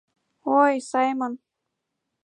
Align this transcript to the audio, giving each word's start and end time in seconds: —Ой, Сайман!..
—Ой, 0.59 0.75
Сайман!.. 0.89 1.33